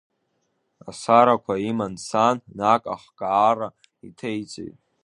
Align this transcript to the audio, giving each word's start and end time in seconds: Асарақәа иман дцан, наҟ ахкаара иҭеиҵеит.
Асарақәа 0.89 1.53
иман 1.69 1.93
дцан, 1.97 2.37
наҟ 2.57 2.83
ахкаара 2.95 3.67
иҭеиҵеит. 4.07 4.77